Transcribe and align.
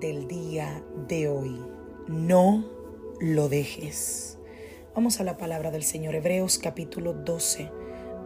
Del 0.00 0.26
día 0.26 0.82
de 1.06 1.28
hoy. 1.28 1.56
No 2.08 2.64
lo 3.20 3.48
dejes. 3.48 4.38
Vamos 4.94 5.20
a 5.20 5.24
la 5.24 5.36
palabra 5.36 5.70
del 5.70 5.84
Señor. 5.84 6.16
Hebreos 6.16 6.58
capítulo 6.58 7.12
12, 7.12 7.70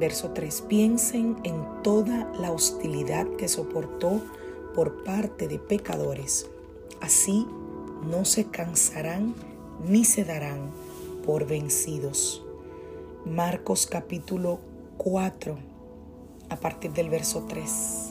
verso 0.01 0.31
3. 0.31 0.63
Piensen 0.63 1.37
en 1.45 1.83
toda 1.83 2.33
la 2.41 2.53
hostilidad 2.53 3.27
que 3.37 3.49
soportó 3.49 4.23
por 4.75 5.05
parte 5.05 5.47
de 5.47 5.59
pecadores. 5.59 6.49
Así 7.03 7.47
no 8.09 8.25
se 8.25 8.47
cansarán 8.47 9.35
ni 9.87 10.07
se 10.07 10.25
darán 10.25 10.71
por 11.27 11.47
vencidos. 11.47 12.43
Marcos 13.27 13.87
capítulo 13.87 14.59
4, 14.97 15.59
a 16.49 16.57
partir 16.57 16.93
del 16.93 17.11
verso 17.11 17.45
3. 17.47 18.11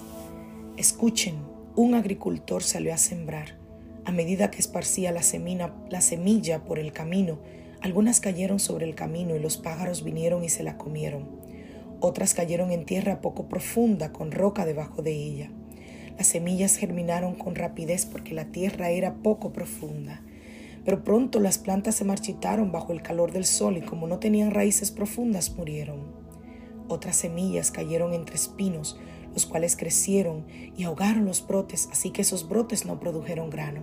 Escuchen 0.77 1.52
un 1.75 1.95
agricultor 1.95 2.61
salió 2.61 2.93
a 2.93 2.97
sembrar. 2.97 3.57
A 4.05 4.11
medida 4.11 4.51
que 4.51 4.59
esparcía 4.59 5.11
la 5.11 5.23
semilla, 5.23 5.73
la 5.89 6.01
semilla 6.01 6.63
por 6.65 6.77
el 6.77 6.93
camino, 6.93 7.39
algunas 7.81 8.19
cayeron 8.19 8.59
sobre 8.59 8.85
el 8.85 8.93
camino 8.93 9.35
y 9.35 9.39
los 9.39 9.57
pájaros 9.57 10.03
vinieron 10.03 10.43
y 10.43 10.49
se 10.49 10.61
la 10.61 10.77
comieron. 10.77 11.27
Otras 11.99 12.35
cayeron 12.35 12.71
en 12.71 12.85
tierra 12.85 13.21
poco 13.21 13.47
profunda 13.47 14.13
con 14.13 14.31
roca 14.31 14.65
debajo 14.65 15.01
de 15.01 15.13
ella. 15.13 15.51
Las 16.17 16.27
semillas 16.27 16.75
germinaron 16.75 17.33
con 17.33 17.55
rapidez 17.55 18.05
porque 18.05 18.35
la 18.35 18.45
tierra 18.45 18.91
era 18.91 19.15
poco 19.15 19.51
profunda. 19.51 20.21
Pero 20.85 21.03
pronto 21.03 21.39
las 21.39 21.57
plantas 21.57 21.95
se 21.95 22.05
marchitaron 22.05 22.71
bajo 22.71 22.93
el 22.93 23.01
calor 23.01 23.31
del 23.31 23.45
sol 23.45 23.77
y 23.77 23.81
como 23.81 24.05
no 24.05 24.19
tenían 24.19 24.51
raíces 24.51 24.91
profundas 24.91 25.55
murieron. 25.55 26.01
Otras 26.87 27.15
semillas 27.15 27.71
cayeron 27.71 28.13
entre 28.13 28.35
espinos, 28.35 28.99
los 29.33 29.45
cuales 29.45 29.75
crecieron 29.75 30.45
y 30.77 30.83
ahogaron 30.83 31.25
los 31.25 31.45
brotes, 31.45 31.89
así 31.91 32.11
que 32.11 32.21
esos 32.21 32.47
brotes 32.47 32.85
no 32.85 32.99
produjeron 32.99 33.49
grano. 33.49 33.81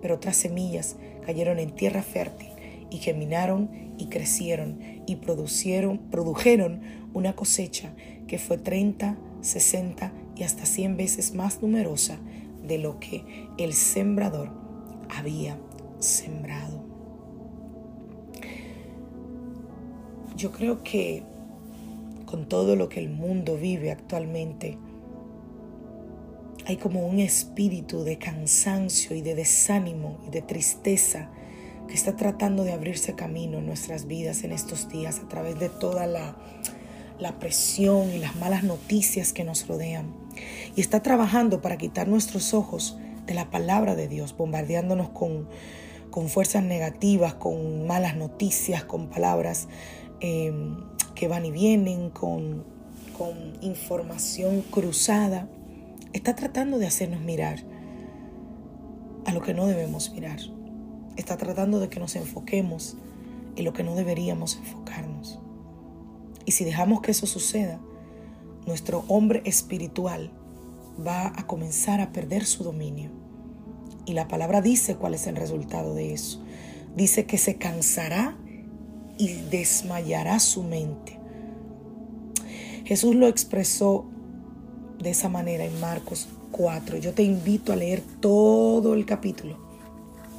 Pero 0.00 0.14
otras 0.16 0.36
semillas 0.36 0.96
cayeron 1.24 1.58
en 1.58 1.74
tierra 1.74 2.02
fértil 2.02 2.48
y 2.90 2.98
germinaron 2.98 3.68
y 3.98 4.06
crecieron 4.06 4.78
y 5.06 5.16
producieron, 5.16 5.98
produjeron 6.10 6.80
una 7.12 7.34
cosecha 7.34 7.92
que 8.26 8.38
fue 8.38 8.58
30, 8.58 9.16
60 9.40 10.12
y 10.36 10.42
hasta 10.42 10.64
100 10.64 10.96
veces 10.96 11.34
más 11.34 11.62
numerosa 11.62 12.18
de 12.66 12.78
lo 12.78 12.98
que 13.00 13.48
el 13.58 13.74
sembrador 13.74 14.50
había 15.08 15.58
sembrado. 15.98 16.84
Yo 20.36 20.52
creo 20.52 20.82
que 20.82 21.22
con 22.30 22.48
todo 22.48 22.76
lo 22.76 22.88
que 22.88 23.00
el 23.00 23.10
mundo 23.10 23.56
vive 23.56 23.90
actualmente, 23.90 24.78
hay 26.64 26.76
como 26.76 27.04
un 27.04 27.18
espíritu 27.18 28.04
de 28.04 28.18
cansancio 28.18 29.16
y 29.16 29.20
de 29.22 29.34
desánimo 29.34 30.20
y 30.28 30.30
de 30.30 30.40
tristeza 30.40 31.28
que 31.88 31.94
está 31.94 32.14
tratando 32.14 32.62
de 32.62 32.72
abrirse 32.72 33.16
camino 33.16 33.58
en 33.58 33.66
nuestras 33.66 34.06
vidas 34.06 34.44
en 34.44 34.52
estos 34.52 34.88
días 34.88 35.18
a 35.18 35.28
través 35.28 35.58
de 35.58 35.68
toda 35.68 36.06
la, 36.06 36.36
presión 37.40 38.10
y 38.12 38.18
las 38.18 38.36
malas 38.36 38.62
noticias 38.62 39.32
que 39.32 39.42
nos 39.42 39.66
rodean. 39.66 40.14
Y 40.76 40.80
está 40.80 41.02
trabajando 41.02 41.60
para 41.60 41.78
quitar 41.78 42.06
nuestros 42.06 42.54
ojos 42.54 42.96
de 43.26 43.34
la 43.34 43.50
palabra 43.50 43.96
de 43.96 44.06
Dios, 44.06 44.36
bombardeándonos 44.36 45.08
con, 45.08 45.48
con 46.10 46.28
fuerzas 46.28 46.62
negativas, 46.62 47.34
con 47.34 47.88
malas 47.88 48.16
noticias, 48.16 48.84
con 48.84 49.08
palabras 49.08 49.66
eh, 50.20 50.52
que 51.20 51.28
van 51.28 51.44
y 51.44 51.50
vienen 51.50 52.08
con, 52.08 52.64
con 53.18 53.52
información 53.60 54.62
cruzada, 54.62 55.50
está 56.14 56.34
tratando 56.34 56.78
de 56.78 56.86
hacernos 56.86 57.20
mirar 57.20 57.62
a 59.26 59.34
lo 59.34 59.42
que 59.42 59.52
no 59.52 59.66
debemos 59.66 60.10
mirar. 60.12 60.38
Está 61.18 61.36
tratando 61.36 61.78
de 61.78 61.90
que 61.90 62.00
nos 62.00 62.16
enfoquemos 62.16 62.96
en 63.54 63.66
lo 63.66 63.74
que 63.74 63.82
no 63.82 63.96
deberíamos 63.96 64.56
enfocarnos. 64.56 65.38
Y 66.46 66.52
si 66.52 66.64
dejamos 66.64 67.02
que 67.02 67.10
eso 67.10 67.26
suceda, 67.26 67.78
nuestro 68.66 69.04
hombre 69.06 69.42
espiritual 69.44 70.32
va 71.06 71.34
a 71.36 71.46
comenzar 71.46 72.00
a 72.00 72.12
perder 72.12 72.46
su 72.46 72.64
dominio. 72.64 73.10
Y 74.06 74.14
la 74.14 74.26
palabra 74.26 74.62
dice 74.62 74.96
cuál 74.96 75.12
es 75.12 75.26
el 75.26 75.36
resultado 75.36 75.92
de 75.92 76.14
eso. 76.14 76.42
Dice 76.96 77.26
que 77.26 77.36
se 77.36 77.56
cansará 77.56 78.38
y 79.20 79.34
desmayará 79.50 80.40
su 80.40 80.62
mente. 80.62 81.18
Jesús 82.86 83.14
lo 83.14 83.28
expresó 83.28 84.06
de 84.98 85.10
esa 85.10 85.28
manera 85.28 85.64
en 85.64 85.78
Marcos 85.78 86.26
4. 86.52 86.96
Yo 86.96 87.12
te 87.12 87.22
invito 87.22 87.72
a 87.72 87.76
leer 87.76 88.02
todo 88.20 88.94
el 88.94 89.04
capítulo. 89.04 89.58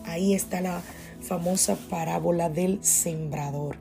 Ahí 0.03 0.33
está 0.33 0.61
la 0.61 0.81
famosa 1.21 1.75
parábola 1.75 2.49
del 2.49 2.83
sembrador. 2.83 3.77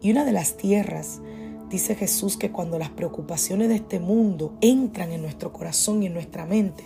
Y 0.00 0.12
una 0.12 0.24
de 0.24 0.32
las 0.32 0.56
tierras, 0.56 1.20
dice 1.68 1.96
Jesús 1.96 2.36
que 2.36 2.52
cuando 2.52 2.78
las 2.78 2.90
preocupaciones 2.90 3.68
de 3.68 3.76
este 3.76 3.98
mundo 3.98 4.56
entran 4.60 5.10
en 5.10 5.22
nuestro 5.22 5.52
corazón 5.52 6.02
y 6.02 6.06
en 6.06 6.14
nuestra 6.14 6.46
mente, 6.46 6.84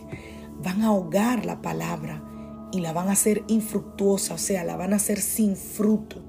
van 0.63 0.83
a 0.83 0.89
ahogar 0.89 1.45
la 1.45 1.61
palabra 1.61 2.25
y 2.73 2.81
la 2.81 2.93
van 2.95 3.09
a 3.09 3.13
hacer 3.13 3.45
infructuosa, 3.49 4.35
o 4.35 4.39
sea, 4.39 4.65
la 4.65 4.77
van 4.77 4.95
a 4.95 4.97
hacer 4.97 5.21
sin 5.21 5.55
fruto. 5.55 6.23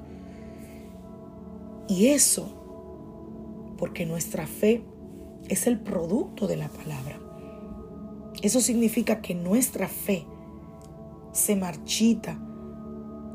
Y 1.90 2.08
eso 2.08 2.48
porque 3.78 4.06
nuestra 4.06 4.46
fe 4.46 4.84
es 5.48 5.66
el 5.66 5.80
producto 5.80 6.48
de 6.48 6.56
la 6.56 6.70
palabra. 6.70 7.20
Eso 8.44 8.62
significa 8.62 9.22
que 9.22 9.34
nuestra 9.34 9.88
fe 9.88 10.26
se 11.32 11.56
marchita 11.56 12.40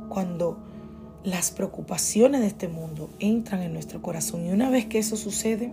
cuando 0.09 0.63
las 1.25 1.51
preocupaciones 1.51 2.43
de 2.43 2.47
este 2.47 2.69
mundo 2.69 3.11
entran 3.19 3.63
en 3.63 3.73
nuestro 3.73 4.01
corazón. 4.01 4.47
Y 4.47 4.51
una 4.51 4.71
vez 4.71 4.87
que 4.87 4.99
eso 4.99 5.17
sucede, 5.17 5.73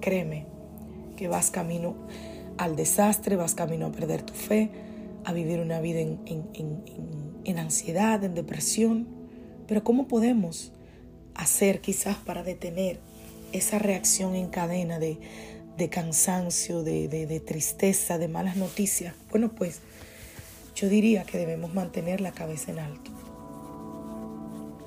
créeme 0.00 0.46
que 1.16 1.28
vas 1.28 1.50
camino 1.50 1.94
al 2.56 2.76
desastre, 2.76 3.36
vas 3.36 3.54
camino 3.54 3.86
a 3.86 3.92
perder 3.92 4.22
tu 4.22 4.32
fe, 4.32 4.70
a 5.24 5.32
vivir 5.32 5.60
una 5.60 5.80
vida 5.80 6.00
en, 6.00 6.20
en 7.44 7.58
ansiedad, 7.58 8.22
en 8.24 8.34
depresión. 8.34 9.06
Pero 9.66 9.84
¿cómo 9.84 10.08
podemos 10.08 10.72
hacer 11.34 11.80
quizás 11.80 12.16
para 12.16 12.42
detener 12.42 12.98
esa 13.52 13.78
reacción 13.78 14.34
en 14.34 14.48
cadena 14.48 14.98
de, 14.98 15.18
cansancio, 15.90 16.82
de, 16.82 17.08
de 17.08 17.40
tristeza, 17.40 18.18
de 18.18 18.28
malas 18.28 18.56
noticias? 18.56 19.14
Bueno, 19.30 19.50
pues 19.52 19.80
yo 20.74 20.88
diría 20.88 21.24
que 21.24 21.38
debemos 21.38 21.72
mantener 21.72 22.20
la 22.20 22.32
cabeza 22.32 22.72
en 22.72 22.80
alto. 22.80 23.10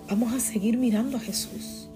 Vamos 0.09 0.33
a 0.33 0.39
seguir 0.39 0.77
mirando 0.77 1.17
a 1.17 1.19
Jesús. 1.19 1.89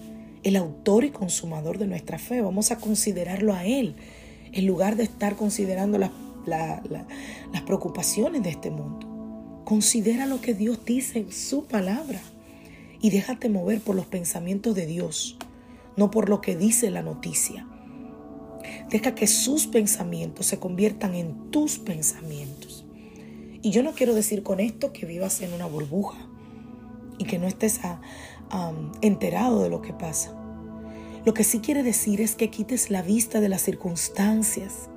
el 0.43 0.55
autor 0.55 1.03
y 1.03 1.11
consumador 1.11 1.77
de 1.77 1.85
nuestra 1.85 2.17
fe. 2.17 2.41
Vamos 2.41 2.71
a 2.71 2.77
considerarlo 2.77 3.53
a 3.53 3.63
Él, 3.65 3.95
en 4.51 4.65
lugar 4.65 4.95
de 4.95 5.03
estar 5.03 5.35
considerando 5.35 5.99
las, 5.99 6.09
las 6.45 7.61
preocupaciones 7.65 8.41
de 8.41 8.49
este 8.49 8.71
mundo. 8.71 9.61
Considera 9.65 10.25
lo 10.25 10.41
que 10.41 10.53
Dios 10.53 10.83
dice 10.83 11.19
en 11.19 11.31
su 11.31 11.65
palabra 11.65 12.19
y 13.01 13.09
déjate 13.09 13.49
mover 13.49 13.81
por 13.81 13.95
los 13.95 14.05
pensamientos 14.05 14.75
de 14.75 14.85
Dios, 14.85 15.37
no 15.97 16.11
por 16.11 16.29
lo 16.29 16.39
que 16.39 16.55
dice 16.55 16.91
la 16.91 17.01
noticia. 17.01 17.67
Deja 18.89 19.15
que 19.15 19.27
sus 19.27 19.67
pensamientos 19.67 20.45
se 20.45 20.59
conviertan 20.59 21.15
en 21.15 21.49
tus 21.49 21.79
pensamientos. 21.79 22.85
Y 23.63 23.71
yo 23.71 23.83
no 23.83 23.93
quiero 23.93 24.13
decir 24.13 24.43
con 24.43 24.59
esto 24.59 24.93
que 24.93 25.05
vivas 25.05 25.41
en 25.41 25.53
una 25.53 25.65
burbuja 25.65 26.27
y 27.17 27.25
que 27.25 27.39
no 27.39 27.47
estés 27.47 27.79
enterado 29.01 29.63
de 29.63 29.69
lo 29.69 29.81
que 29.81 29.93
pasa. 29.93 30.37
Lo 31.25 31.33
que 31.33 31.43
sí 31.43 31.59
quiere 31.59 31.83
decir 31.83 32.21
es 32.21 32.35
que 32.35 32.49
quites 32.49 32.89
la 32.89 33.01
vista 33.01 33.39
de 33.39 33.49
las 33.49 33.61
circunstancias 33.61 34.89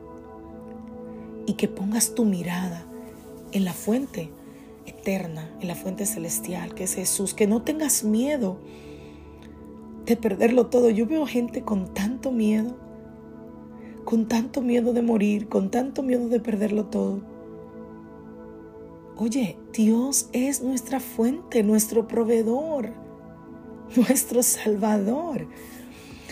y 1.47 1.55
que 1.55 1.69
pongas 1.69 2.15
tu 2.15 2.25
mirada 2.25 2.87
en 3.53 3.65
la 3.65 3.75
fuente 3.75 4.31
eterna, 4.87 5.51
en 5.61 5.69
la 5.69 5.75
fuente 5.75 6.07
celestial, 6.07 6.75
que 6.75 6.85
es 6.85 6.95
Jesús. 6.95 7.35
Que 7.35 7.47
no 7.47 7.63
tengas 7.63 8.05
miedo 8.05 8.59
de 10.07 10.17
perderlo 10.17 10.67
todo. 10.67 10.91
Yo 10.91 11.07
veo 11.07 11.27
gente 11.27 11.63
con 11.63 11.93
tanto 11.95 12.31
miedo 12.31 12.85
con 14.05 14.29
tanto 14.29 14.61
miedo 14.61 14.93
de 14.93 15.03
morir, 15.03 15.49
con 15.49 15.71
tanto 15.71 16.03
miedo 16.03 16.29
de 16.29 16.41
perderlo 16.41 16.87
todo. 16.87 17.23
Oye, 19.17 19.57
Dios 19.73 20.29
es 20.33 20.63
nuestra 20.63 21.01
fuente, 21.01 21.63
nuestro 21.63 22.07
proveedor, 22.07 22.91
nuestro 23.97 24.43
salvador. 24.43 25.49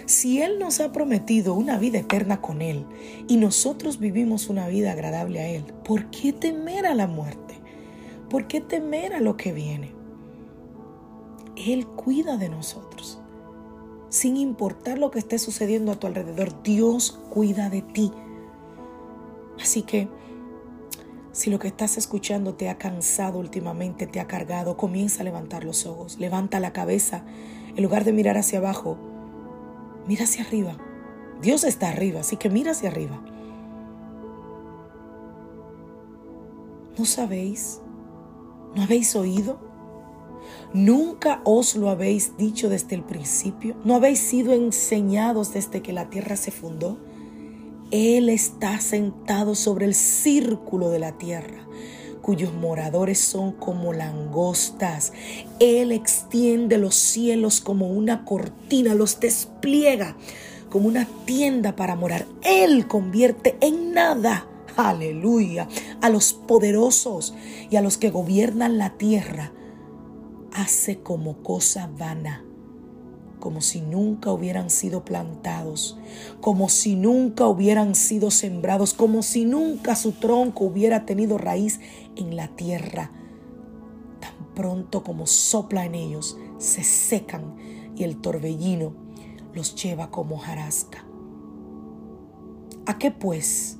Si 0.04 0.42
Él 0.42 0.58
nos 0.58 0.80
ha 0.80 0.92
prometido 0.92 1.54
una 1.54 1.78
vida 1.78 1.98
eterna 1.98 2.40
con 2.40 2.60
Él 2.60 2.84
y 3.28 3.36
nosotros 3.36 3.98
vivimos 3.98 4.48
una 4.48 4.68
vida 4.68 4.92
agradable 4.92 5.40
a 5.40 5.48
Él, 5.48 5.64
¿por 5.84 6.10
qué 6.10 6.32
temer 6.32 6.86
a 6.86 6.94
la 6.94 7.06
muerte? 7.06 7.41
¿Por 8.32 8.48
qué 8.48 8.60
temer 8.60 9.14
a 9.14 9.20
lo 9.20 9.36
que 9.36 9.52
viene? 9.52 9.92
Él 11.54 11.86
cuida 11.86 12.38
de 12.38 12.48
nosotros 12.48 13.22
sin 14.08 14.38
importar 14.38 14.98
lo 14.98 15.10
que 15.10 15.18
esté 15.18 15.38
sucediendo 15.38 15.92
a 15.92 15.96
tu 15.96 16.06
alrededor, 16.06 16.62
Dios 16.62 17.18
cuida 17.28 17.68
de 17.68 17.82
ti. 17.82 18.10
Así 19.60 19.82
que 19.82 20.08
si 21.32 21.50
lo 21.50 21.58
que 21.58 21.68
estás 21.68 21.98
escuchando 21.98 22.54
te 22.54 22.70
ha 22.70 22.78
cansado 22.78 23.38
últimamente, 23.38 24.06
te 24.06 24.18
ha 24.18 24.26
cargado, 24.26 24.78
comienza 24.78 25.20
a 25.20 25.24
levantar 25.24 25.64
los 25.64 25.84
ojos, 25.84 26.18
levanta 26.18 26.58
la 26.58 26.72
cabeza. 26.72 27.26
En 27.76 27.82
lugar 27.82 28.04
de 28.04 28.14
mirar 28.14 28.38
hacia 28.38 28.60
abajo, 28.60 28.96
mira 30.08 30.24
hacia 30.24 30.44
arriba. 30.44 30.78
Dios 31.42 31.64
está 31.64 31.90
arriba, 31.90 32.20
así 32.20 32.38
que 32.38 32.48
mira 32.48 32.70
hacia 32.70 32.88
arriba. 32.88 33.22
¿No 36.98 37.04
sabéis? 37.04 37.81
¿No 38.74 38.82
habéis 38.82 39.14
oído? 39.16 39.58
¿Nunca 40.72 41.42
os 41.44 41.76
lo 41.76 41.90
habéis 41.90 42.36
dicho 42.38 42.70
desde 42.70 42.94
el 42.94 43.02
principio? 43.02 43.76
¿No 43.84 43.94
habéis 43.94 44.20
sido 44.20 44.54
enseñados 44.54 45.52
desde 45.52 45.82
que 45.82 45.92
la 45.92 46.08
tierra 46.08 46.36
se 46.36 46.50
fundó? 46.50 46.98
Él 47.90 48.30
está 48.30 48.80
sentado 48.80 49.54
sobre 49.54 49.84
el 49.84 49.94
círculo 49.94 50.88
de 50.88 50.98
la 50.98 51.18
tierra, 51.18 51.66
cuyos 52.22 52.54
moradores 52.54 53.18
son 53.18 53.52
como 53.52 53.92
langostas. 53.92 55.12
Él 55.60 55.92
extiende 55.92 56.78
los 56.78 56.94
cielos 56.94 57.60
como 57.60 57.88
una 57.88 58.24
cortina, 58.24 58.94
los 58.94 59.20
despliega 59.20 60.16
como 60.70 60.88
una 60.88 61.06
tienda 61.26 61.76
para 61.76 61.94
morar. 61.94 62.24
Él 62.42 62.88
convierte 62.88 63.58
en 63.60 63.92
nada, 63.92 64.46
aleluya, 64.76 65.68
a 66.00 66.08
los 66.08 66.32
poderosos 66.32 67.34
y 67.70 67.76
a 67.76 67.82
los 67.82 67.98
que 67.98 68.10
gobiernan 68.10 68.78
la 68.78 68.96
tierra 68.96 69.52
hace 70.52 71.00
como 71.00 71.42
cosa 71.42 71.90
vana, 71.98 72.44
como 73.40 73.60
si 73.60 73.80
nunca 73.80 74.30
hubieran 74.32 74.70
sido 74.70 75.04
plantados, 75.04 75.98
como 76.40 76.68
si 76.68 76.94
nunca 76.94 77.48
hubieran 77.48 77.94
sido 77.94 78.30
sembrados, 78.30 78.94
como 78.94 79.22
si 79.22 79.44
nunca 79.44 79.96
su 79.96 80.12
tronco 80.12 80.64
hubiera 80.64 81.06
tenido 81.06 81.38
raíz 81.38 81.80
en 82.16 82.36
la 82.36 82.48
tierra. 82.48 83.10
Tan 84.20 84.54
pronto 84.54 85.02
como 85.02 85.26
sopla 85.26 85.84
en 85.84 85.94
ellos, 85.94 86.36
se 86.58 86.84
secan 86.84 87.56
y 87.96 88.04
el 88.04 88.20
torbellino 88.20 88.94
los 89.54 89.74
lleva 89.74 90.10
como 90.10 90.38
jarasca. 90.38 91.04
¿A 92.86 92.98
qué 92.98 93.10
pues 93.10 93.78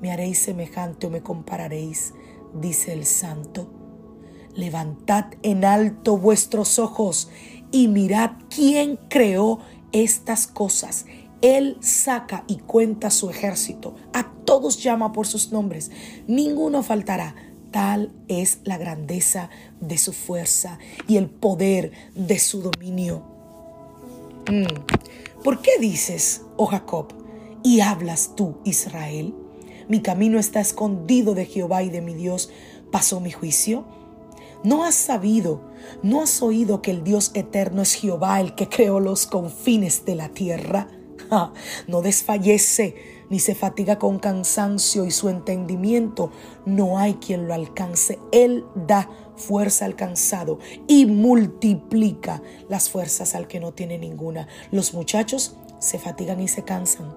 me 0.00 0.10
haréis 0.12 0.38
semejante 0.38 1.06
o 1.06 1.10
me 1.10 1.22
compararéis? 1.22 2.14
dice 2.54 2.92
el 2.92 3.04
santo 3.04 3.70
Levantad 4.58 5.26
en 5.42 5.64
alto 5.64 6.18
vuestros 6.18 6.80
ojos 6.80 7.30
y 7.70 7.86
mirad 7.86 8.32
quién 8.50 8.98
creó 9.08 9.60
estas 9.92 10.48
cosas. 10.48 11.06
Él 11.42 11.76
saca 11.80 12.42
y 12.48 12.56
cuenta 12.56 13.10
su 13.10 13.30
ejército. 13.30 13.94
A 14.12 14.32
todos 14.44 14.82
llama 14.82 15.12
por 15.12 15.28
sus 15.28 15.52
nombres. 15.52 15.92
Ninguno 16.26 16.82
faltará. 16.82 17.36
Tal 17.70 18.12
es 18.26 18.58
la 18.64 18.78
grandeza 18.78 19.48
de 19.80 19.96
su 19.96 20.12
fuerza 20.12 20.80
y 21.06 21.18
el 21.18 21.30
poder 21.30 21.92
de 22.16 22.40
su 22.40 22.60
dominio. 22.60 23.22
Mm. 24.50 25.42
¿Por 25.44 25.62
qué 25.62 25.78
dices, 25.78 26.42
oh 26.56 26.66
Jacob, 26.66 27.12
y 27.62 27.78
hablas 27.78 28.34
tú, 28.34 28.56
Israel? 28.64 29.34
Mi 29.88 30.00
camino 30.00 30.38
está 30.38 30.60
escondido 30.60 31.34
de 31.34 31.46
Jehová 31.46 31.82
y 31.82 31.90
de 31.90 32.02
mi 32.02 32.14
Dios. 32.14 32.50
¿Pasó 32.90 33.20
mi 33.20 33.30
juicio? 33.30 33.84
¿No 34.64 34.84
has 34.84 34.96
sabido, 34.96 35.60
no 36.02 36.20
has 36.20 36.42
oído 36.42 36.82
que 36.82 36.90
el 36.90 37.04
Dios 37.04 37.30
eterno 37.34 37.82
es 37.82 37.94
Jehová, 37.94 38.40
el 38.40 38.54
que 38.54 38.68
creó 38.68 38.98
los 38.98 39.26
confines 39.26 40.04
de 40.04 40.16
la 40.16 40.30
tierra? 40.30 40.88
no 41.86 42.02
desfallece 42.02 42.96
ni 43.30 43.38
se 43.40 43.54
fatiga 43.54 43.98
con 43.98 44.18
cansancio 44.18 45.04
y 45.04 45.10
su 45.10 45.28
entendimiento 45.28 46.32
no 46.64 46.98
hay 46.98 47.14
quien 47.14 47.46
lo 47.46 47.54
alcance. 47.54 48.18
Él 48.32 48.64
da 48.74 49.08
fuerza 49.36 49.84
al 49.84 49.96
cansado 49.96 50.58
y 50.86 51.06
multiplica 51.06 52.42
las 52.68 52.90
fuerzas 52.90 53.34
al 53.34 53.46
que 53.46 53.60
no 53.60 53.72
tiene 53.72 53.98
ninguna. 53.98 54.48
Los 54.70 54.94
muchachos 54.94 55.56
se 55.78 55.98
fatigan 55.98 56.40
y 56.40 56.48
se 56.48 56.64
cansan. 56.64 57.14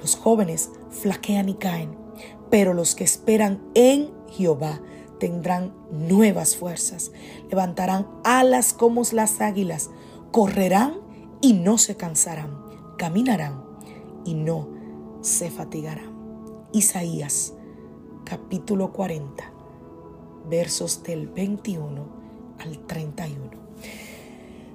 Los 0.00 0.16
jóvenes 0.16 0.70
flaquean 0.90 1.48
y 1.48 1.54
caen. 1.54 2.05
Pero 2.50 2.74
los 2.74 2.94
que 2.94 3.04
esperan 3.04 3.60
en 3.74 4.10
Jehová 4.30 4.80
tendrán 5.18 5.72
nuevas 5.90 6.56
fuerzas, 6.56 7.12
levantarán 7.48 8.06
alas 8.24 8.72
como 8.72 9.02
las 9.12 9.40
águilas, 9.40 9.90
correrán 10.30 10.94
y 11.40 11.54
no 11.54 11.78
se 11.78 11.96
cansarán, 11.96 12.56
caminarán 12.98 13.64
y 14.24 14.34
no 14.34 14.68
se 15.22 15.50
fatigarán. 15.50 16.14
Isaías 16.72 17.54
capítulo 18.24 18.92
40, 18.92 19.52
versos 20.50 21.02
del 21.02 21.28
21 21.28 22.06
al 22.58 22.86
31. 22.86 23.66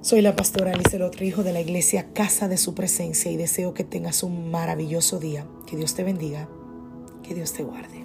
Soy 0.00 0.20
la 0.20 0.34
pastora 0.34 0.72
Alice 0.72 0.98
Hijo 1.20 1.44
de 1.44 1.52
la 1.52 1.60
iglesia 1.60 2.12
Casa 2.12 2.48
de 2.48 2.56
Su 2.56 2.74
Presencia 2.74 3.30
y 3.30 3.36
deseo 3.36 3.72
que 3.72 3.84
tengas 3.84 4.24
un 4.24 4.50
maravilloso 4.50 5.20
día. 5.20 5.46
Que 5.66 5.76
Dios 5.76 5.94
te 5.94 6.02
bendiga, 6.02 6.48
que 7.22 7.34
Dios 7.34 7.52
te 7.52 7.62
guarde. 7.62 8.01